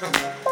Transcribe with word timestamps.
Tchau. 0.00 0.47